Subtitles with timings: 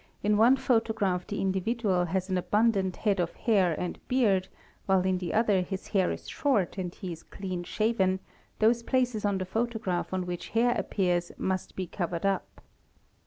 [0.23, 4.47] in one photograph the individual has an abundant head of hair and beard
[4.87, 8.19] while in the other his hair is short and he is clean— shaven,
[8.57, 12.61] those places on the photograph on which hair appears must be covered up.